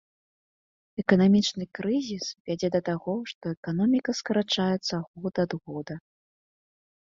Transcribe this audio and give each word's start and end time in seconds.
Эканамічны 1.01 1.63
крызіс 1.79 2.25
вядзе 2.51 2.69
да 2.77 2.81
таго, 2.89 3.13
што 3.33 3.43
эканоміка 3.57 4.11
скарачаецца 4.21 4.95
год 5.27 5.33
ад 5.45 5.51
года. 5.67 5.95